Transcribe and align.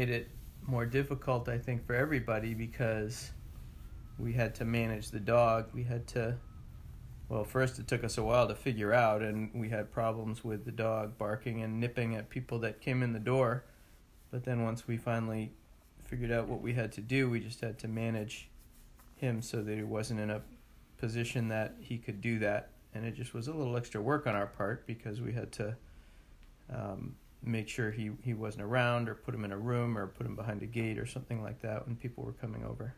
made 0.00 0.08
it 0.08 0.30
more 0.66 0.86
difficult, 0.86 1.46
I 1.46 1.58
think, 1.58 1.86
for 1.86 1.94
everybody 1.94 2.54
because 2.54 3.32
we 4.18 4.32
had 4.32 4.54
to 4.54 4.64
manage 4.64 5.10
the 5.10 5.20
dog. 5.20 5.66
We 5.74 5.82
had 5.82 6.06
to, 6.08 6.36
well, 7.28 7.44
first 7.44 7.78
it 7.78 7.86
took 7.86 8.02
us 8.02 8.16
a 8.16 8.22
while 8.22 8.48
to 8.48 8.54
figure 8.54 8.94
out, 8.94 9.20
and 9.20 9.50
we 9.52 9.68
had 9.68 9.92
problems 9.92 10.42
with 10.42 10.64
the 10.64 10.72
dog 10.72 11.18
barking 11.18 11.62
and 11.62 11.78
nipping 11.78 12.14
at 12.14 12.30
people 12.30 12.58
that 12.60 12.80
came 12.80 13.02
in 13.02 13.12
the 13.12 13.18
door. 13.18 13.64
But 14.30 14.44
then 14.44 14.62
once 14.62 14.88
we 14.88 14.96
finally 14.96 15.52
figured 16.02 16.32
out 16.32 16.48
what 16.48 16.62
we 16.62 16.72
had 16.72 16.92
to 16.92 17.02
do, 17.02 17.28
we 17.28 17.38
just 17.38 17.60
had 17.60 17.78
to 17.80 17.88
manage 17.88 18.48
him 19.16 19.42
so 19.42 19.62
that 19.62 19.76
he 19.76 19.82
wasn't 19.82 20.20
in 20.20 20.30
a 20.30 20.40
position 20.96 21.48
that 21.48 21.74
he 21.78 21.98
could 21.98 22.22
do 22.22 22.38
that. 22.38 22.70
And 22.94 23.04
it 23.04 23.16
just 23.16 23.34
was 23.34 23.48
a 23.48 23.52
little 23.52 23.76
extra 23.76 24.00
work 24.00 24.26
on 24.26 24.34
our 24.34 24.46
part 24.46 24.86
because 24.86 25.20
we 25.20 25.34
had 25.34 25.52
to 25.52 25.76
um, 26.74 27.16
make 27.42 27.68
sure 27.68 27.90
he, 27.90 28.10
he 28.22 28.34
wasn't 28.34 28.62
around 28.62 29.08
or 29.08 29.14
put 29.14 29.34
him 29.34 29.44
in 29.44 29.52
a 29.52 29.58
room 29.58 29.96
or 29.96 30.06
put 30.06 30.26
him 30.26 30.36
behind 30.36 30.62
a 30.62 30.66
gate 30.66 30.98
or 30.98 31.06
something 31.06 31.42
like 31.42 31.62
that 31.62 31.86
when 31.86 31.96
people 31.96 32.24
were 32.24 32.32
coming 32.32 32.64
over. 32.64 32.94